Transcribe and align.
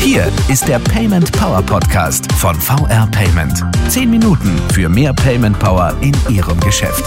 Hier 0.00 0.32
ist 0.48 0.66
der 0.66 0.78
Payment 0.80 1.30
Power 1.32 1.62
Podcast 1.62 2.32
von 2.32 2.60
VR 2.60 3.06
Payment. 3.12 3.62
Zehn 3.88 4.10
Minuten 4.10 4.58
für 4.72 4.88
mehr 4.88 5.12
Payment 5.12 5.58
Power 5.58 5.96
in 6.00 6.12
Ihrem 6.28 6.58
Geschäft. 6.60 7.04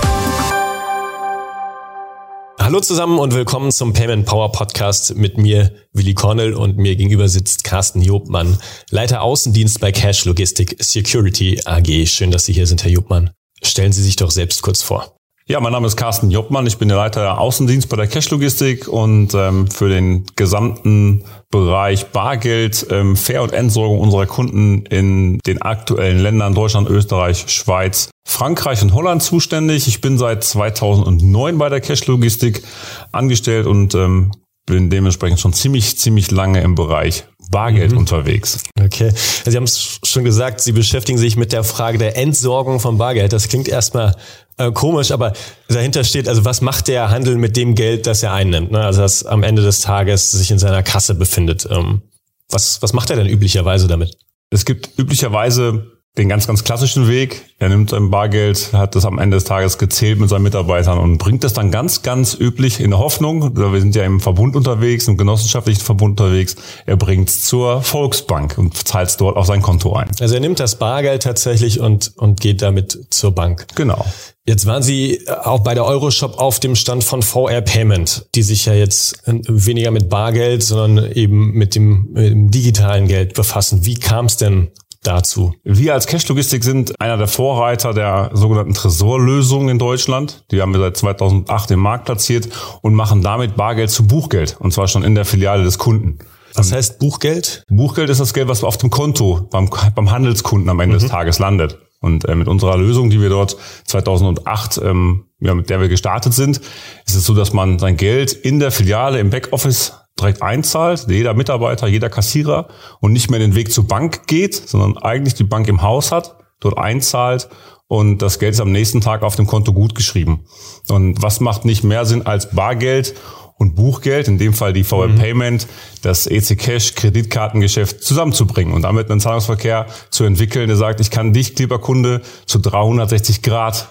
Hallo 2.60 2.80
zusammen 2.80 3.20
und 3.20 3.34
willkommen 3.34 3.72
zum 3.72 3.92
Payment 3.92 4.26
Power 4.26 4.52
Podcast 4.54 5.16
mit 5.16 5.38
mir, 5.38 5.74
Willi 5.92 6.14
Cornell, 6.14 6.54
und 6.54 6.78
mir 6.78 6.96
gegenüber 6.96 7.28
sitzt 7.28 7.66
Carsten 7.66 8.02
Jobmann, 8.02 8.60
Leiter 8.92 9.24
Außendienst 9.24 9.82
bei 9.82 9.92
Cash 9.92 10.24
Logistic 10.24 10.78
Security 10.80 11.60
AG. 11.66 12.08
Schön, 12.08 12.32
dass 12.32 12.46
Sie 12.46 12.54
hier 12.54 12.68
sind, 12.68 12.84
Herr 12.84 12.92
Jobmann. 12.92 13.32
Stellen 13.62 13.92
Sie 13.92 14.04
sich 14.04 14.16
doch 14.16 14.32
selbst 14.32 14.62
kurz 14.62 14.82
vor. 14.82 15.21
Ja, 15.52 15.60
mein 15.60 15.74
Name 15.74 15.86
ist 15.86 15.98
Carsten 15.98 16.32
Jobmann. 16.32 16.66
Ich 16.66 16.78
bin 16.78 16.88
der 16.88 16.96
Leiter 16.96 17.38
Außendienst 17.38 17.90
bei 17.90 17.98
der 17.98 18.08
Cash 18.08 18.30
Logistik 18.30 18.88
und 18.88 19.34
ähm, 19.34 19.70
für 19.70 19.90
den 19.90 20.26
gesamten 20.38 21.26
Bereich 21.50 22.06
Bargeld, 22.06 22.88
ähm, 22.90 23.18
Fair- 23.18 23.44
und 23.44 23.52
Entsorgung 23.52 24.00
unserer 24.00 24.28
Kunden 24.28 24.86
in 24.86 25.40
den 25.40 25.62
aktuellen 25.62 26.20
Ländern 26.20 26.56
Deutschland, 26.56 26.90
Österreich, 26.90 27.44
Schweiz, 27.50 28.12
Frankreich 28.26 28.82
und 28.82 28.94
Holland 28.94 29.24
zuständig. 29.24 29.90
Ich 29.90 30.00
bin 30.00 30.18
seit 30.18 30.46
2009 30.46 31.58
bei 31.58 31.68
der 31.68 31.82
Cash 31.82 32.08
Logistik 32.08 32.64
angestellt 33.12 33.68
und 33.68 33.94
ähm, 33.94 34.32
bin 34.66 34.90
dementsprechend 34.90 35.42
schon 35.42 35.52
ziemlich, 35.52 35.98
ziemlich 35.98 36.32
lange 36.32 36.62
im 36.62 36.76
Bereich 36.76 37.26
Bargeld 37.52 37.92
mhm. 37.92 37.98
unterwegs. 37.98 38.64
Okay. 38.80 39.12
Sie 39.46 39.56
haben 39.56 39.66
es 39.66 40.00
schon 40.04 40.24
gesagt, 40.24 40.62
Sie 40.62 40.72
beschäftigen 40.72 41.18
sich 41.18 41.36
mit 41.36 41.52
der 41.52 41.64
Frage 41.64 41.98
der 41.98 42.18
Entsorgung 42.18 42.80
von 42.80 42.98
Bargeld. 42.98 43.34
Das 43.34 43.50
klingt 43.50 43.68
erstmal 43.68 44.16
äh, 44.58 44.72
komisch, 44.72 45.12
aber 45.12 45.34
dahinter 45.68 46.04
steht, 46.04 46.28
also 46.28 46.46
was 46.46 46.62
macht 46.62 46.88
der 46.88 47.10
Handel 47.10 47.38
mit 47.38 47.56
dem 47.56 47.76
Geld, 47.76 48.08
das 48.08 48.24
er 48.24 48.34
einnimmt? 48.34 48.72
Ne? 48.72 48.84
Also 48.84 49.02
das 49.02 49.26
am 49.26 49.44
Ende 49.44 49.62
des 49.62 49.80
Tages 49.80 50.32
sich 50.32 50.52
in 50.52 50.60
seiner 50.60 50.84
Kasse 50.84 51.16
befindet. 51.16 51.68
Ähm, 51.70 52.02
was, 52.50 52.82
was 52.82 52.94
macht 52.94 53.10
er 53.10 53.16
denn 53.16 53.28
üblicherweise 53.28 53.88
damit? 53.88 54.18
Es 54.50 54.66
gibt 54.66 54.98
üblicherweise 54.98 56.01
den 56.18 56.28
ganz, 56.28 56.46
ganz 56.46 56.66
klassischen 56.66 57.08
Weg. 57.08 57.46
Er 57.58 57.70
nimmt 57.70 57.92
sein 57.92 58.10
Bargeld, 58.10 58.74
hat 58.74 58.96
das 58.96 59.06
am 59.06 59.18
Ende 59.18 59.38
des 59.38 59.46
Tages 59.46 59.78
gezählt 59.78 60.20
mit 60.20 60.30
seinen 60.30 60.44
Mitarbeitern 60.44 60.98
und 60.98 61.20
bringt 61.20 61.46
das 61.46 61.54
dann 61.54 61.72
ganz, 61.72 62.02
ganz 62.02 62.36
üblich 62.38 62.82
in 62.82 62.90
der 62.90 63.00
Hoffnung, 63.00 63.56
wir 63.56 63.80
sind 63.80 63.96
ja 63.96 64.04
im 64.04 64.20
Verbund 64.20 64.58
unterwegs, 64.58 65.08
im 65.08 65.16
genossenschaftlichen 65.16 65.82
Verbund 65.82 66.20
unterwegs, 66.20 66.58
er 66.86 66.98
bringt 66.98 67.30
es 67.30 67.44
zur 67.44 67.82
Volksbank 67.82 68.58
und 68.58 68.76
zahlt 68.76 69.08
es 69.08 69.18
dort 69.18 69.38
auf 69.38 69.46
sein 69.46 69.62
Konto 69.62 69.94
ein. 69.94 70.12
Also 70.20 70.36
er 70.36 70.42
nimmt 70.42 70.60
das 70.60 70.78
Bargeld 70.78 71.24
tatsächlich 71.24 71.80
und, 71.80 72.12
und 72.18 72.42
geht 72.42 72.62
damit 72.62 73.08
zur 73.10 73.32
Bank. 73.32 73.68
Genau. 73.76 74.06
Jetzt 74.46 74.66
waren 74.66 74.84
Sie 74.84 75.22
auch 75.44 75.60
bei 75.60 75.76
der 75.76 75.86
Euroshop 75.86 76.40
auf 76.40 76.60
dem 76.60 76.76
Stand 76.76 77.04
von 77.04 77.22
VR 77.22 77.62
Payment, 77.62 78.26
die 78.34 78.42
sich 78.42 78.66
ja 78.66 78.74
jetzt 78.74 79.22
weniger 79.26 79.92
mit 79.92 80.10
Bargeld, 80.10 80.64
sondern 80.64 81.12
eben 81.12 81.52
mit 81.52 81.76
dem, 81.76 82.08
mit 82.12 82.32
dem 82.32 82.52
digitalen 82.52 83.08
Geld 83.08 83.36
befassen. 83.36 83.86
Wie 83.86 83.94
kam 83.94 84.26
es 84.26 84.38
denn 84.38 84.72
dazu? 85.04 85.54
Wir 85.64 85.94
als 85.94 86.08
Cash 86.08 86.28
Logistik 86.28 86.64
sind 86.64 87.00
einer 87.02 87.18
der 87.18 87.28
Vorreiter 87.28 87.94
der 87.94 88.32
sogenannten 88.34 88.74
Tresorlösung 88.74 89.70
in 89.70 89.80
Deutschland. 89.80 90.44
Die 90.52 90.62
haben 90.62 90.74
wir 90.74 90.80
seit 90.80 90.98
2008 90.98 91.72
im 91.72 91.80
Markt 91.80 92.06
platziert 92.06 92.50
und 92.82 92.94
machen 92.94 93.22
damit 93.22 93.56
Bargeld 93.56 93.90
zu 93.90 94.08
Buchgeld. 94.08 94.58
Und 94.60 94.74
zwar 94.74 94.88
schon 94.88 95.04
in 95.04 95.16
der 95.16 95.26
Filiale 95.26 95.64
des 95.64 95.78
Kunden. 95.78 96.20
Was 96.54 96.72
heißt 96.72 97.00
Buchgeld? 97.00 97.64
Buchgeld 97.70 98.10
ist 98.10 98.20
das 98.20 98.34
Geld, 98.34 98.48
was 98.48 98.64
auf 98.64 98.78
dem 98.78 98.90
Konto 98.90 99.48
beim, 99.52 99.70
beim 99.96 100.12
Handelskunden 100.12 100.70
am 100.70 100.80
Ende 100.80 100.96
mhm. 100.96 101.00
des 101.00 101.10
Tages 101.10 101.40
landet. 101.40 101.78
Und 102.02 102.26
äh, 102.26 102.36
mit 102.36 102.48
unserer 102.48 102.78
Lösung, 102.78 103.10
die 103.10 103.22
wir 103.22 103.30
dort 103.30 103.56
2008, 103.86 104.82
ähm, 104.84 105.26
ja, 105.40 105.54
mit 105.54 105.70
der 105.70 105.80
wir 105.80 105.88
gestartet 105.88 106.34
sind, 106.34 106.60
ist 107.06 107.16
es 107.16 107.26
so, 107.26 107.34
dass 107.36 107.54
man 107.54 107.80
sein 107.80 107.96
Geld 107.96 108.34
in 108.34 108.60
der 108.60 108.72
Filiale 108.72 109.20
im 109.20 109.30
Backoffice 109.30 109.94
direkt 110.22 110.42
einzahlt, 110.42 111.08
jeder 111.10 111.34
Mitarbeiter, 111.34 111.88
jeder 111.88 112.10
Kassierer 112.10 112.68
und 113.00 113.12
nicht 113.12 113.30
mehr 113.30 113.40
den 113.40 113.56
Weg 113.56 113.72
zur 113.72 113.88
Bank 113.88 114.28
geht, 114.28 114.56
sondern 114.56 114.98
eigentlich 114.98 115.34
die 115.34 115.44
Bank 115.44 115.68
im 115.68 115.82
Haus 115.82 116.12
hat, 116.12 116.36
dort 116.60 116.78
einzahlt 116.78 117.50
und 117.92 118.22
das 118.22 118.40
Geld 118.40 118.54
ist 118.54 118.62
am 118.62 118.72
nächsten 118.72 119.02
Tag 119.02 119.22
auf 119.22 119.36
dem 119.36 119.48
Konto 119.48 119.74
gut 119.74 119.96
geschrieben. 119.96 120.46
Und 120.88 121.22
was 121.22 121.42
macht 121.42 121.66
nicht 121.66 121.84
mehr 121.84 122.06
Sinn 122.06 122.26
als 122.26 122.52
Bargeld 122.52 123.16
und 123.58 123.76
Buchgeld, 123.76 124.30
in 124.30 124.38
dem 124.38 124.54
Fall 124.54 124.72
die 124.72 124.86
VR 124.86 125.10
mhm. 125.10 125.16
Payment, 125.18 125.68
das 126.02 126.26
EC 126.26 126.58
Cash 126.58 126.96
Kreditkartengeschäft 126.96 128.02
zusammenzubringen 128.02 128.74
und 128.74 128.84
damit 128.84 129.12
einen 129.12 129.20
Zahlungsverkehr 129.20 129.88
zu 130.10 130.24
entwickeln, 130.24 130.68
der 130.68 130.78
sagt, 130.78 131.02
ich 131.02 131.12
kann 131.12 131.34
dich, 131.34 131.60
lieber 131.60 131.80
Kunde, 131.80 132.22
zu 132.46 132.60
360 132.60 133.42
Grad 133.42 133.90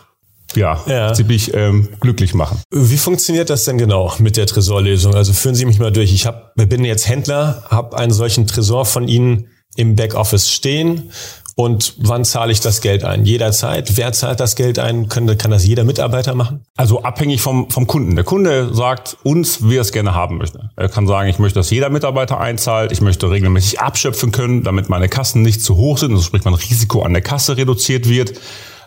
ja, 0.57 0.81
ja. 0.87 1.13
ziemlich 1.13 1.55
ähm, 1.55 1.89
glücklich 2.01 2.35
machen. 2.35 2.61
Wie 2.71 2.97
funktioniert 2.97 3.51
das 3.51 3.65
denn 3.65 3.79
genau 3.79 4.13
mit 4.19 4.37
der 4.37 4.47
Tresorlösung? 4.47 5.15
Also 5.15 5.33
führen 5.33 5.55
Sie 5.55 5.65
mich 5.65 5.79
mal 5.79 5.93
durch. 5.93 6.13
Ich 6.13 6.27
hab, 6.27 6.55
bin 6.55 6.85
jetzt 6.85 7.09
Händler, 7.09 7.65
habe 7.69 7.97
einen 7.97 8.13
solchen 8.13 8.47
Tresor 8.47 8.85
von 8.85 9.09
Ihnen 9.09 9.49
im 9.77 9.97
Backoffice 9.97 10.51
stehen. 10.51 11.11
Und 11.57 11.97
wann 11.99 12.25
zahle 12.25 12.53
ich 12.53 12.61
das 12.61 12.81
Geld 12.81 13.05
ein? 13.05 13.27
Jederzeit. 13.27 13.99
Wer 13.99 14.13
zahlt 14.13 14.41
das 14.41 14.57
Geld 14.57 14.79
ein? 14.79 15.09
Kann, 15.11 15.37
kann 15.37 15.51
das 15.51 15.67
jeder 15.67 15.85
Mitarbeiter 15.85 16.35
machen? 16.35 16.63
Also 16.77 17.03
abhängig 17.03 17.43
vom, 17.43 17.69
vom 17.71 17.87
Kunden. 17.87 18.15
Der 18.15 18.25
Kunde 18.25 18.73
sagt 18.73 19.19
uns, 19.25 19.69
wie 19.69 19.77
er 19.77 19.83
es 19.83 19.93
gerne 19.93 20.15
haben 20.15 20.39
möchte. 20.39 20.71
Er 20.77 20.89
kann 20.89 21.07
sagen, 21.07 21.29
ich 21.29 21.39
möchte, 21.39 21.59
dass 21.59 21.69
jeder 21.69 21.91
Mitarbeiter 21.91 22.41
einzahlt. 22.41 22.93
Ich 22.93 23.03
möchte 23.03 23.31
regelmäßig 23.31 23.79
abschöpfen 23.79 24.33
können, 24.33 24.63
damit 24.63 24.89
meine 24.89 25.11
Kassen 25.11 25.43
nicht 25.43 25.63
zu 25.63 25.77
hoch 25.77 25.99
sind. 25.99 26.13
Also 26.13 26.23
sprich, 26.23 26.45
mein 26.45 26.55
Risiko 26.55 27.03
an 27.03 27.13
der 27.13 27.23
Kasse 27.23 27.59
reduziert 27.59 28.09
wird. 28.09 28.33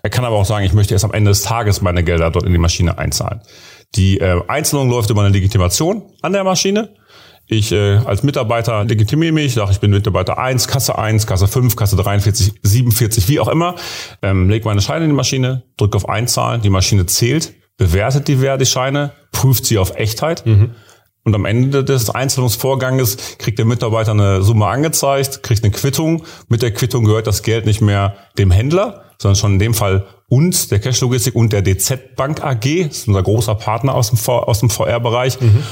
Er 0.03 0.09
kann 0.09 0.25
aber 0.25 0.35
auch 0.35 0.45
sagen, 0.45 0.65
ich 0.65 0.73
möchte 0.73 0.93
erst 0.93 1.05
am 1.05 1.13
Ende 1.13 1.31
des 1.31 1.41
Tages 1.43 1.81
meine 1.81 2.03
Gelder 2.03 2.29
dort 2.29 2.45
in 2.45 2.51
die 2.51 2.57
Maschine 2.57 2.97
einzahlen. 2.97 3.41
Die 3.95 4.19
äh, 4.19 4.41
Einzelung 4.49 4.89
läuft 4.89 5.09
über 5.09 5.21
eine 5.21 5.29
Legitimation 5.29 6.03
an 6.21 6.33
der 6.33 6.43
Maschine. 6.43 6.93
Ich 7.47 7.71
äh, 7.71 7.97
als 7.97 8.21
Mitarbeiter 8.21 8.83
legitimiere 8.83 9.31
mich, 9.31 9.53
sage, 9.53 9.71
ich 9.71 9.79
bin 9.79 9.91
Mitarbeiter 9.91 10.37
1, 10.37 10.67
Kasse 10.67 10.97
1, 10.97 11.25
Kasse 11.25 11.47
5, 11.47 11.77
Kasse 11.77 11.95
43, 11.95 12.53
47, 12.61 13.29
wie 13.29 13.39
auch 13.39 13.47
immer, 13.47 13.75
ähm, 14.21 14.49
lege 14.49 14.65
meine 14.65 14.81
Scheine 14.81 15.05
in 15.05 15.11
die 15.11 15.15
Maschine, 15.15 15.63
drücke 15.77 15.95
auf 15.95 16.09
Einzahlen, 16.09 16.61
die 16.61 16.69
Maschine 16.69 17.05
zählt, 17.05 17.53
bewertet 17.77 18.27
die 18.27 18.41
Wertescheine, 18.41 19.13
prüft 19.31 19.65
sie 19.65 19.77
auf 19.77 19.95
Echtheit. 19.95 20.45
Mhm. 20.45 20.71
Und 21.25 21.35
am 21.35 21.45
Ende 21.45 21.85
des 21.85 22.09
Einzelungsvorganges 22.09 23.37
kriegt 23.37 23.57
der 23.57 23.65
Mitarbeiter 23.65 24.11
eine 24.11 24.41
Summe 24.41 24.65
angezeigt, 24.65 25.43
kriegt 25.43 25.63
eine 25.63 25.71
Quittung. 25.71 26.25
Mit 26.49 26.61
der 26.61 26.71
Quittung 26.71 27.05
gehört 27.05 27.27
das 27.27 27.43
Geld 27.43 27.65
nicht 27.65 27.79
mehr 27.79 28.15
dem 28.37 28.51
Händler, 28.51 29.02
sondern 29.23 29.35
schon 29.35 29.53
in 29.53 29.59
dem 29.59 29.73
Fall 29.73 30.05
uns, 30.27 30.67
der 30.67 30.79
Cash 30.79 31.01
Logistik 31.01 31.35
und 31.35 31.51
der 31.51 31.63
DZ 31.63 32.15
Bank 32.15 32.43
AG, 32.43 32.65
ist 32.65 33.07
unser 33.07 33.23
großer 33.23 33.55
Partner 33.55 33.95
aus 33.95 34.11
dem, 34.11 34.19
aus 34.27 34.59
dem 34.59 34.69
VR-Bereich. 34.69 35.41
Mhm 35.41 35.63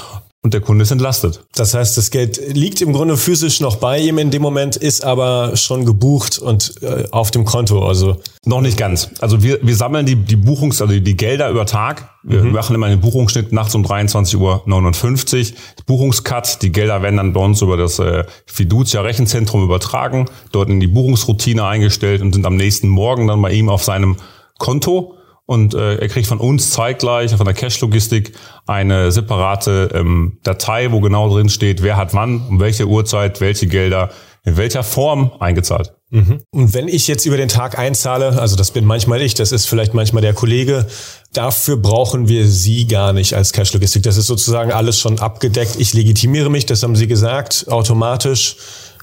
und 0.43 0.55
der 0.55 0.61
Kunde 0.61 0.81
ist 0.81 0.91
entlastet. 0.91 1.43
Das 1.53 1.75
heißt, 1.75 1.97
das 1.97 2.09
Geld 2.09 2.41
liegt 2.55 2.81
im 2.81 2.93
Grunde 2.93 3.15
physisch 3.15 3.59
noch 3.59 3.75
bei 3.75 3.99
ihm 3.99 4.17
in 4.17 4.31
dem 4.31 4.41
Moment, 4.41 4.75
ist 4.75 5.03
aber 5.03 5.55
schon 5.55 5.85
gebucht 5.85 6.39
und 6.39 6.81
äh, 6.81 7.05
auf 7.11 7.29
dem 7.29 7.45
Konto. 7.45 7.87
Also 7.87 8.17
noch 8.43 8.61
nicht 8.61 8.75
ganz. 8.75 9.11
Also 9.19 9.43
wir, 9.43 9.59
wir 9.61 9.75
sammeln 9.75 10.07
die, 10.07 10.15
die 10.15 10.35
Buchungs-, 10.35 10.81
also 10.81 10.99
die 10.99 11.15
Gelder 11.15 11.49
über 11.51 11.67
Tag. 11.67 12.09
Wir 12.23 12.41
mhm. 12.41 12.53
machen 12.53 12.75
immer 12.75 12.87
einen 12.87 13.01
Buchungsschnitt 13.01 13.51
nachts 13.51 13.75
um 13.75 13.85
23.59 13.85 15.51
Uhr. 15.51 15.57
Buchungscut. 15.85 16.63
Die 16.63 16.71
Gelder 16.71 17.03
werden 17.03 17.17
dann 17.17 17.33
bei 17.33 17.41
uns 17.41 17.61
über 17.61 17.77
das 17.77 17.99
äh, 17.99 18.23
Fiducia 18.47 19.01
Rechenzentrum 19.01 19.63
übertragen, 19.63 20.25
dort 20.51 20.69
in 20.69 20.79
die 20.79 20.87
Buchungsroutine 20.87 21.63
eingestellt 21.65 22.23
und 22.23 22.33
sind 22.33 22.47
am 22.47 22.55
nächsten 22.55 22.87
Morgen 22.87 23.27
dann 23.27 23.41
bei 23.43 23.51
ihm 23.51 23.69
auf 23.69 23.83
seinem 23.83 24.17
Konto 24.57 25.15
und 25.51 25.73
äh, 25.73 25.95
er 25.95 26.07
kriegt 26.07 26.27
von 26.27 26.37
uns 26.37 26.69
zeitgleich 26.69 27.35
von 27.35 27.43
der 27.43 27.53
Cash-Logistik 27.53 28.31
eine 28.67 29.11
separate 29.11 29.89
ähm, 29.93 30.37
Datei, 30.43 30.93
wo 30.93 31.01
genau 31.01 31.29
drin 31.29 31.49
steht, 31.49 31.83
wer 31.83 31.97
hat 31.97 32.13
wann, 32.13 32.47
um 32.47 32.61
welche 32.61 32.87
Uhrzeit, 32.87 33.41
welche 33.41 33.67
Gelder, 33.67 34.11
in 34.45 34.55
welcher 34.55 34.81
Form 34.81 35.33
eingezahlt. 35.41 35.91
Mhm. 36.09 36.39
Und 36.51 36.73
wenn 36.73 36.87
ich 36.87 37.09
jetzt 37.09 37.25
über 37.25 37.35
den 37.35 37.49
Tag 37.49 37.77
einzahle, 37.77 38.39
also 38.39 38.55
das 38.55 38.71
bin 38.71 38.85
manchmal 38.85 39.21
ich, 39.21 39.33
das 39.33 39.51
ist 39.51 39.65
vielleicht 39.65 39.93
manchmal 39.93 40.21
der 40.21 40.33
Kollege, 40.33 40.87
dafür 41.33 41.75
brauchen 41.75 42.29
wir 42.29 42.47
Sie 42.47 42.87
gar 42.87 43.11
nicht 43.11 43.33
als 43.33 43.51
Cash-Logistik. 43.51 44.03
Das 44.03 44.15
ist 44.15 44.27
sozusagen 44.27 44.71
alles 44.71 44.99
schon 44.99 45.19
abgedeckt. 45.19 45.75
Ich 45.79 45.91
legitimiere 45.93 46.49
mich, 46.49 46.65
das 46.65 46.81
haben 46.81 46.95
Sie 46.95 47.07
gesagt, 47.07 47.65
automatisch. 47.67 48.55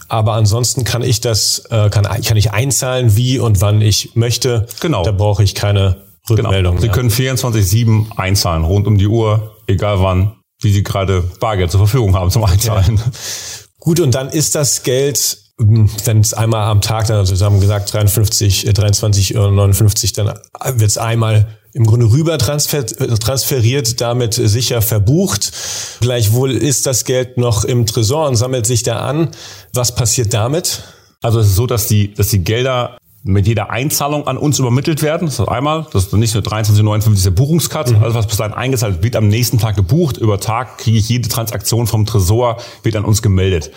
Aber 0.09 0.33
ansonsten 0.33 0.85
kann 0.85 1.03
ich 1.03 1.21
das, 1.21 1.65
äh, 1.69 1.91
kann, 1.91 2.05
kann 2.05 2.39
ich 2.39 2.53
einzahlen, 2.53 3.19
wie 3.19 3.39
und 3.39 3.61
wann 3.61 3.83
ich 3.83 4.13
möchte. 4.15 4.65
Genau. 4.81 5.03
Da 5.03 5.13
brauche 5.13 5.43
ich 5.43 5.55
keine 5.55 6.08
Rückmeldung. 6.31 6.77
Genau. 6.77 6.81
Sie 6.81 6.87
ja. 6.89 6.93
können 6.93 7.11
24-7 7.11 8.17
einzahlen, 8.17 8.65
rund 8.65 8.87
um 8.87 8.99
die 8.99 9.07
Uhr, 9.07 9.57
egal 9.67 10.01
wann, 10.01 10.37
wie 10.61 10.73
Sie 10.73 10.83
gerade 10.83 11.23
Bargeld 11.41 11.71
zur 11.71 11.81
Verfügung 11.81 12.15
haben 12.15 12.31
zum 12.31 12.45
Einzahlen. 12.45 12.97
Ja. 12.97 13.03
Gut, 13.79 14.01
und 14.01 14.15
dann 14.15 14.29
ist 14.29 14.55
das 14.55 14.83
Geld, 14.83 15.39
wenn 15.59 16.21
es 16.21 16.35
einmal 16.35 16.69
am 16.69 16.81
Tag, 16.81 17.07
dann, 17.07 17.17
also 17.17 17.35
Sie 17.35 17.45
haben 17.45 17.61
gesagt 17.61 17.93
53, 17.93 18.65
23 18.73 19.37
oder 19.37 19.51
59, 19.51 20.13
dann 20.13 20.27
wird 20.27 20.91
es 20.91 20.99
einmal 20.99 21.59
im 21.73 21.87
Grunde 21.87 22.11
rüber 22.11 22.39
transfer, 22.39 22.85
transferiert, 22.87 24.01
damit 24.01 24.35
sicher 24.35 24.83
verbucht. 24.83 25.53
Gleichwohl 26.01 26.53
ist 26.53 26.87
das 26.87 27.05
Geld 27.05 27.39
noch 27.39 27.65
im 27.65 27.87
Tresor 27.87 28.29
und 28.29 28.37
sammelt 28.37 28.67
sich 28.67 28.83
da 28.83 29.01
an. 29.01 29.31
Was 29.75 29.95
passiert 29.95 30.35
damit? 30.35 30.83
Also 31.23 31.41
es 31.41 31.49
ist 31.49 31.57
so, 31.57 31.67
dass 31.67 31.87
die, 31.87 32.15
dass 32.15 32.29
die 32.29 32.45
Gelder 32.45 32.98
mit 33.25 33.47
jeder 33.47 33.71
Einzahlung 33.71 34.27
an 34.27 34.37
uns 34.37 34.59
übermittelt 34.59 35.03
werden. 35.03 35.27
Das 35.27 35.39
ist 35.39 35.49
einmal, 35.49 35.87
das 35.93 36.07
ist 36.07 36.13
nicht 36.15 36.35
nur 36.35 36.43
23,59 36.43 37.25
der 37.25 37.31
Buchungscut, 37.31 37.91
mhm. 37.91 38.03
alles 38.03 38.15
was 38.15 38.27
bis 38.27 38.37
dahin 38.37 38.55
eingezahlt 38.55 39.03
wird 39.03 39.17
am 39.17 39.29
nächsten 39.29 39.59
Tag 39.59 39.77
gebucht. 39.77 40.17
Über 40.17 40.41
Tag 40.41 40.79
kriege 40.79 40.99
ich 40.99 41.09
jede 41.09 41.29
Transaktion 41.29 41.87
vom 41.87 42.07
Tresor, 42.07 42.59
wird 42.83 42.97
an 42.97 43.05
uns 43.05 43.23
gemeldet. 43.23 43.71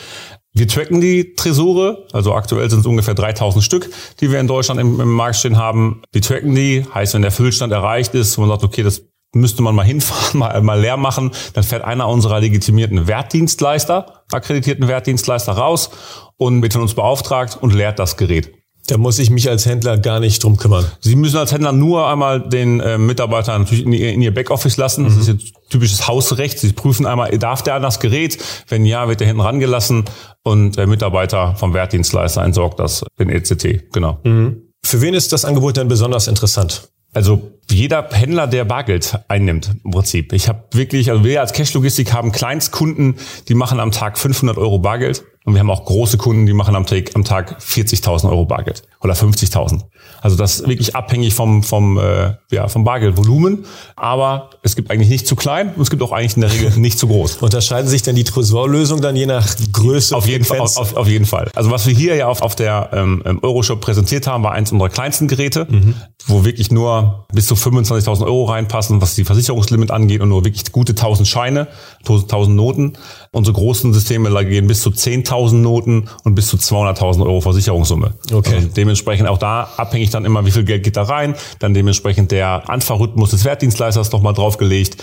Wir 0.53 0.67
tracken 0.67 0.99
die 0.99 1.33
Tresore, 1.35 2.07
also 2.11 2.33
aktuell 2.33 2.69
sind 2.69 2.81
es 2.81 2.85
ungefähr 2.85 3.13
3000 3.13 3.63
Stück, 3.63 3.89
die 4.19 4.31
wir 4.31 4.39
in 4.39 4.47
Deutschland 4.47 4.81
im, 4.81 4.99
im 4.99 5.11
Markt 5.11 5.37
stehen 5.37 5.57
haben. 5.57 6.01
Wir 6.11 6.21
tracken 6.21 6.53
die, 6.53 6.85
heißt, 6.93 7.13
wenn 7.13 7.21
der 7.21 7.31
Füllstand 7.31 7.71
erreicht 7.71 8.13
ist, 8.15 8.37
wo 8.37 8.41
man 8.41 8.49
sagt, 8.49 8.63
okay, 8.63 8.83
das 8.83 9.03
müsste 9.33 9.61
man 9.61 9.75
mal 9.75 9.85
hinfahren, 9.85 10.39
mal, 10.39 10.61
mal 10.61 10.79
leer 10.79 10.97
machen, 10.97 11.31
dann 11.53 11.63
fährt 11.63 11.85
einer 11.85 12.07
unserer 12.09 12.41
legitimierten 12.41 13.07
Wertdienstleister, 13.07 14.23
akkreditierten 14.31 14.89
Wertdienstleister 14.89 15.53
raus 15.53 15.89
und 16.35 16.61
wird 16.61 16.73
von 16.73 16.81
uns 16.81 16.95
beauftragt 16.95 17.57
und 17.59 17.73
leert 17.73 17.97
das 17.97 18.17
Gerät. 18.17 18.51
Da 18.87 18.97
muss 18.97 19.19
ich 19.19 19.29
mich 19.29 19.49
als 19.49 19.65
Händler 19.65 19.97
gar 19.97 20.19
nicht 20.19 20.43
drum 20.43 20.57
kümmern. 20.57 20.85
Sie 20.99 21.15
müssen 21.15 21.37
als 21.37 21.51
Händler 21.51 21.71
nur 21.71 22.07
einmal 22.07 22.41
den 22.41 22.79
äh, 22.79 22.97
Mitarbeiter 22.97 23.57
natürlich 23.57 23.85
in 23.85 23.93
ihr, 23.93 24.11
in 24.11 24.21
ihr 24.21 24.33
Backoffice 24.33 24.77
lassen. 24.77 25.05
Das 25.05 25.13
mhm. 25.13 25.21
ist 25.21 25.27
jetzt 25.27 25.53
typisches 25.69 26.07
Hausrecht. 26.07 26.59
Sie 26.59 26.73
prüfen 26.73 27.05
einmal, 27.05 27.37
darf 27.37 27.61
der 27.61 27.75
an 27.75 27.83
das 27.83 27.99
Gerät? 27.99 28.37
Wenn 28.67 28.85
ja, 28.85 29.07
wird 29.07 29.19
der 29.19 29.27
hinten 29.27 29.41
rangelassen 29.41 30.05
und 30.43 30.77
der 30.77 30.87
Mitarbeiter 30.87 31.55
vom 31.55 31.73
Wertdienstleister 31.73 32.43
entsorgt 32.43 32.79
das 32.79 33.05
in 33.17 33.29
ECT. 33.29 33.91
Genau. 33.93 34.19
Mhm. 34.23 34.63
Für 34.83 35.01
wen 35.01 35.13
ist 35.13 35.31
das 35.31 35.45
Angebot 35.45 35.77
denn 35.77 35.87
besonders 35.87 36.27
interessant? 36.27 36.89
Also 37.13 37.51
jeder 37.69 38.07
Händler, 38.11 38.47
der 38.47 38.63
Bargeld 38.63 39.19
einnimmt, 39.27 39.71
im 39.83 39.91
Prinzip. 39.91 40.31
Ich 40.31 40.47
habe 40.47 40.63
wirklich, 40.71 41.11
also 41.11 41.25
wir 41.25 41.41
als 41.41 41.51
Cash-Logistik 41.51 42.13
haben 42.13 42.31
Kleinstkunden, 42.31 43.15
die 43.49 43.53
machen 43.53 43.79
am 43.81 43.91
Tag 43.91 44.17
500 44.17 44.57
Euro 44.57 44.79
Bargeld. 44.79 45.23
Und 45.43 45.55
wir 45.55 45.59
haben 45.59 45.71
auch 45.71 45.85
große 45.85 46.17
Kunden, 46.17 46.45
die 46.45 46.53
machen 46.53 46.75
am 46.75 46.85
Tag, 46.85 47.15
am 47.15 47.23
Tag 47.23 47.59
40.000 47.59 48.29
Euro 48.29 48.45
Bargeld 48.45 48.83
oder 49.01 49.15
50.000. 49.15 49.81
Also 50.21 50.37
das 50.37 50.59
ist 50.59 50.67
wirklich 50.67 50.95
abhängig 50.95 51.33
vom, 51.33 51.63
vom, 51.63 51.97
äh, 51.97 52.35
ja, 52.51 52.67
vom 52.67 52.83
Bargeldvolumen. 52.83 53.65
Aber 53.95 54.51
es 54.61 54.75
gibt 54.75 54.91
eigentlich 54.91 55.09
nicht 55.09 55.25
zu 55.25 55.35
klein 55.35 55.73
und 55.75 55.81
es 55.81 55.89
gibt 55.89 56.03
auch 56.03 56.11
eigentlich 56.11 56.35
in 56.35 56.41
der 56.41 56.53
Regel 56.53 56.71
nicht 56.77 56.99
zu 56.99 57.07
groß. 57.07 57.37
Unterscheiden 57.37 57.89
sich 57.89 58.03
denn 58.03 58.15
die 58.15 58.23
Tresorlösungen 58.23 59.01
dann 59.01 59.15
je 59.15 59.25
nach 59.25 59.47
Größe? 59.71 60.15
Auf 60.15 60.27
jeden, 60.27 60.45
Fall, 60.45 60.59
auf, 60.59 60.95
auf, 60.95 61.07
jeden 61.07 61.25
Fall. 61.25 61.49
Also 61.55 61.71
was 61.71 61.87
wir 61.87 61.95
hier 61.95 62.15
ja 62.15 62.27
auf, 62.27 62.43
auf 62.43 62.55
der 62.55 62.89
ähm, 62.93 63.39
Euroshop 63.41 63.81
präsentiert 63.81 64.27
haben, 64.27 64.43
war 64.43 64.51
eins 64.51 64.71
unserer 64.71 64.89
kleinsten 64.89 65.27
Geräte, 65.27 65.65
mhm. 65.67 65.95
wo 66.27 66.45
wirklich 66.45 66.69
nur 66.69 67.25
bis 67.33 67.47
zu 67.47 67.55
25.000 67.55 68.23
Euro 68.23 68.45
reinpassen, 68.45 69.01
was 69.01 69.15
die 69.15 69.23
Versicherungslimit 69.23 69.89
angeht 69.89 70.21
und 70.21 70.29
nur 70.29 70.45
wirklich 70.45 70.71
gute 70.71 70.91
1000 70.91 71.27
Scheine, 71.27 71.67
1000 72.07 72.55
Noten. 72.55 72.93
Unsere 73.31 73.55
großen 73.55 73.93
Systeme 73.93 74.29
gehen 74.45 74.67
bis 74.67 74.81
zu 74.81 74.89
10.000 74.89 75.55
Noten 75.55 76.09
und 76.23 76.35
bis 76.35 76.47
zu 76.47 76.57
200.000 76.57 77.21
Euro 77.21 77.41
Versicherungssumme. 77.41 78.13
Okay. 78.31 78.55
Also 78.55 78.67
dementsprechend 78.75 79.27
auch 79.27 79.37
da 79.37 79.69
abhängig 79.77 80.09
dann 80.09 80.25
immer, 80.25 80.45
wie 80.45 80.51
viel 80.51 80.63
Geld 80.63 80.83
geht 80.83 80.97
da 80.97 81.03
rein. 81.03 81.35
Dann 81.59 81.73
dementsprechend 81.73 82.31
der 82.31 82.69
Anfahrrhythmus 82.69 83.31
des 83.31 83.45
Wertdienstleisters 83.45 84.11
nochmal 84.11 84.33
draufgelegt. 84.33 84.97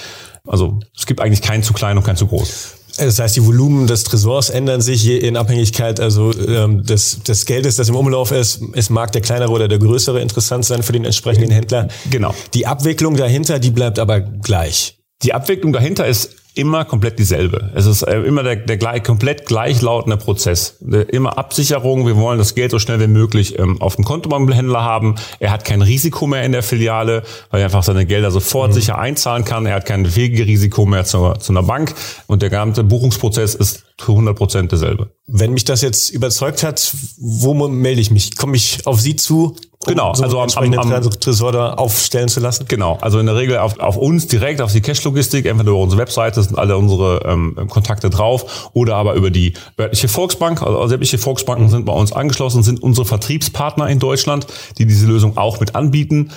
Also 0.46 0.78
es 0.96 1.06
gibt 1.06 1.20
eigentlich 1.20 1.42
keinen 1.42 1.62
zu 1.62 1.72
klein 1.72 1.96
und 1.96 2.04
keinen 2.04 2.16
zu 2.16 2.26
groß. 2.26 2.78
Das 2.96 3.18
heißt, 3.20 3.36
die 3.36 3.46
Volumen 3.46 3.86
des 3.86 4.02
Tresors 4.02 4.50
ändern 4.50 4.80
sich 4.80 5.08
in 5.08 5.36
Abhängigkeit 5.36 6.00
also 6.00 6.32
ähm, 6.36 6.82
des, 6.84 7.22
des 7.22 7.46
Geldes, 7.46 7.76
das 7.76 7.88
im 7.88 7.94
Umlauf 7.94 8.32
ist. 8.32 8.60
Es 8.72 8.90
mag 8.90 9.12
der 9.12 9.20
kleinere 9.20 9.50
oder 9.50 9.68
der 9.68 9.78
größere 9.78 10.20
interessant 10.20 10.64
sein 10.64 10.82
für 10.82 10.92
den 10.92 11.04
entsprechenden 11.04 11.50
Händler. 11.50 11.88
Genau. 12.10 12.34
Die 12.54 12.66
Abwicklung 12.66 13.16
dahinter, 13.16 13.60
die 13.60 13.70
bleibt 13.70 13.98
aber 14.00 14.20
gleich. 14.20 14.98
Die 15.22 15.32
Abwicklung 15.32 15.72
dahinter 15.72 16.06
ist 16.06 16.30
immer 16.58 16.84
komplett 16.84 17.18
dieselbe. 17.18 17.70
Es 17.74 17.86
ist 17.86 18.02
äh, 18.02 18.20
immer 18.22 18.42
der, 18.42 18.56
der 18.56 18.76
gleich, 18.76 19.04
komplett 19.04 19.46
gleichlautende 19.46 20.16
Prozess. 20.16 20.76
Immer 20.80 21.38
Absicherung. 21.38 22.06
Wir 22.06 22.16
wollen 22.16 22.38
das 22.38 22.54
Geld 22.54 22.72
so 22.72 22.80
schnell 22.80 23.00
wie 23.00 23.06
möglich 23.06 23.58
ähm, 23.58 23.80
auf 23.80 23.94
dem 23.94 24.04
Konto 24.04 24.28
beim 24.28 24.50
Händler 24.50 24.82
haben. 24.82 25.14
Er 25.38 25.52
hat 25.52 25.64
kein 25.64 25.82
Risiko 25.82 26.26
mehr 26.26 26.42
in 26.42 26.52
der 26.52 26.64
Filiale, 26.64 27.22
weil 27.50 27.60
er 27.60 27.66
einfach 27.66 27.84
seine 27.84 28.06
Gelder 28.06 28.32
sofort 28.32 28.70
mhm. 28.70 28.74
sicher 28.74 28.98
einzahlen 28.98 29.44
kann. 29.44 29.66
Er 29.66 29.76
hat 29.76 29.86
kein 29.86 30.16
Wegerisiko 30.16 30.84
mehr 30.84 31.04
zu, 31.04 31.32
zu 31.38 31.52
einer 31.52 31.62
Bank. 31.62 31.94
Und 32.26 32.42
der 32.42 32.50
ganze 32.50 32.82
Buchungsprozess 32.82 33.54
ist 33.54 33.84
100 34.00 34.36
Prozent 34.36 34.72
derselbe. 34.72 35.10
Wenn 35.26 35.52
mich 35.52 35.64
das 35.64 35.82
jetzt 35.82 36.10
überzeugt 36.10 36.64
hat, 36.64 36.92
wo 37.18 37.54
melde 37.68 38.00
ich 38.00 38.10
mich? 38.10 38.36
Komme 38.36 38.56
ich 38.56 38.86
auf 38.86 39.00
Sie 39.00 39.14
zu? 39.14 39.56
Um 39.86 39.92
genau, 39.92 40.12
so 40.12 40.24
also 40.24 40.40
am, 40.40 40.74
am, 40.74 40.92
am 40.92 41.10
Tresor 41.20 41.78
aufstellen 41.78 42.26
zu 42.28 42.40
lassen? 42.40 42.66
Genau, 42.66 42.98
also 43.00 43.20
in 43.20 43.26
der 43.26 43.36
Regel 43.36 43.58
auf, 43.58 43.78
auf 43.78 43.96
uns 43.96 44.26
direkt, 44.26 44.60
auf 44.60 44.72
die 44.72 44.80
Cash-Logistik, 44.80 45.46
entweder 45.46 45.70
über 45.70 45.78
unsere 45.78 46.02
Webseite, 46.02 46.42
sind 46.42 46.58
alle 46.58 46.76
unsere 46.76 47.22
ähm, 47.24 47.54
Kontakte 47.68 48.10
drauf, 48.10 48.70
oder 48.72 48.96
aber 48.96 49.14
über 49.14 49.30
die 49.30 49.52
örtliche 49.78 50.08
Volksbank, 50.08 50.62
also 50.62 50.84
sämtliche 50.88 51.18
Volksbanken 51.18 51.68
sind 51.68 51.84
bei 51.84 51.92
uns 51.92 52.12
angeschlossen, 52.12 52.64
sind 52.64 52.82
unsere 52.82 53.06
Vertriebspartner 53.06 53.88
in 53.88 54.00
Deutschland, 54.00 54.48
die 54.78 54.86
diese 54.86 55.06
Lösung 55.06 55.36
auch 55.36 55.60
mit 55.60 55.76
anbieten 55.76 56.32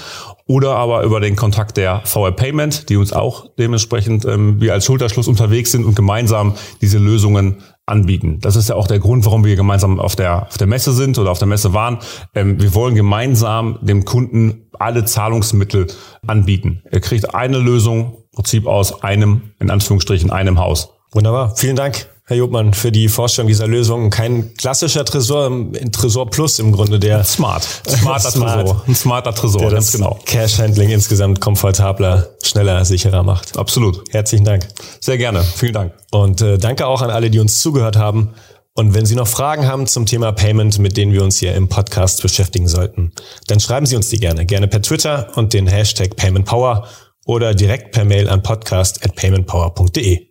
oder 0.52 0.76
aber 0.76 1.04
über 1.04 1.20
den 1.20 1.36
Kontakt 1.36 1.78
der 1.78 2.02
VR 2.04 2.34
Payment, 2.34 2.90
die 2.90 2.98
uns 2.98 3.14
auch 3.14 3.48
dementsprechend 3.58 4.26
ähm, 4.26 4.60
wir 4.60 4.74
als 4.74 4.86
Schulterschluss 4.86 5.30
unterwegs 5.30 5.72
sind 5.72 5.86
und 5.86 5.96
gemeinsam 5.96 6.56
diese 6.82 6.98
Lösungen 6.98 7.64
anbieten. 7.86 8.40
Das 8.42 8.56
ist 8.56 8.70
ja 8.70 8.76
auch 8.76 8.88
der 8.88 9.00
Grund, 9.00 9.26
warum 9.26 9.44
wir 9.44 9.56
gemeinsam 9.56 10.00
auf 10.00 10.16
der, 10.16 10.48
auf 10.48 10.58
der 10.58 10.68
Messe 10.68 10.94
sind 10.94 11.18
oder 11.18 11.32
auf 11.32 11.40
der 11.40 11.48
Messe 11.48 11.74
waren. 11.74 12.00
Ähm, 12.36 12.62
wir 12.62 12.74
wollen 12.74 12.96
gemeinsam 12.96 13.80
dem 13.82 14.06
Kunden 14.06 14.70
alle 14.80 15.06
Zahlungsmittel 15.06 15.88
anbieten. 16.26 16.82
Er 16.86 17.02
kriegt 17.02 17.34
eine 17.36 17.58
Lösung, 17.58 18.18
im 18.32 18.36
Prinzip 18.36 18.66
aus 18.66 19.04
einem, 19.04 19.52
in 19.60 19.70
Anführungsstrichen, 19.70 20.32
einem 20.32 20.60
Haus. 20.60 20.94
Wunderbar. 21.12 21.56
Vielen 21.56 21.76
Dank. 21.76 22.11
Herr 22.26 22.38
Jobmann, 22.38 22.74
für 22.74 22.92
die 22.92 23.10
Vorstellung 23.10 23.48
dieser 23.48 23.68
Lösung. 23.68 24.10
Kein 24.10 24.54
klassischer 24.56 25.04
Tresor, 25.04 25.48
ein 25.48 25.92
Tresor 25.92 26.30
Plus 26.30 26.60
im 26.60 26.72
Grunde, 26.72 27.00
der 27.00 27.24
Smart. 27.24 27.68
Smarter 27.88 28.32
Smart. 28.32 28.62
Tresor. 28.62 28.84
Ein 28.88 28.96
smarter 28.96 29.34
Tresor, 29.34 29.62
der 29.62 29.72
ganz 29.72 29.92
genau. 29.92 30.20
Cash-Handling 30.26 30.90
insgesamt 30.90 31.42
komfortabler, 31.42 32.30
schneller, 32.44 32.86
sicherer 32.86 33.24
macht. 33.24 33.58
Absolut. 33.58 34.04
Herzlichen 34.12 34.46
Dank. 34.46 34.68
Sehr 35.00 35.18
gerne. 35.18 35.44
Vielen 35.44 35.74
Dank. 35.74 35.94
Und 36.12 36.42
äh, 36.42 36.58
danke 36.58 36.88
auch 36.88 37.02
an 37.02 37.10
alle, 37.10 37.30
die 37.30 37.40
uns 37.40 37.60
zugehört 37.60 37.98
haben. 37.98 38.34
Und 38.74 38.94
wenn 38.94 39.06
Sie 39.06 39.16
noch 39.16 39.28
Fragen 39.28 39.68
haben 39.68 39.86
zum 39.86 40.06
Thema 40.06 40.32
Payment, 40.32 40.80
mit 40.80 40.96
denen 40.96 41.12
wir 41.12 41.24
uns 41.24 41.38
hier 41.40 41.54
im 41.56 41.68
Podcast 41.68 42.22
beschäftigen 42.22 42.70
sollten, 42.70 43.12
dann 43.48 43.60
schreiben 43.60 43.86
Sie 43.86 43.98
uns 43.98 44.10
die 44.10 44.20
gerne. 44.20 44.46
Gerne 44.46 44.68
per 44.68 44.82
Twitter 44.82 45.30
und 45.36 45.54
den 45.54 45.68
Hashtag 45.68 46.16
PaymentPower 46.16 46.88
oder 47.26 47.54
direkt 47.54 47.92
per 47.92 48.06
Mail 48.06 48.30
an 48.30 48.42
podcast.paymentpower.de. 48.42 50.31